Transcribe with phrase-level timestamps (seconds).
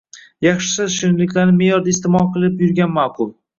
[0.45, 3.33] Yaxshisi, shirinliklarni me’yorida iste’mol qilib yurgan ma’qul.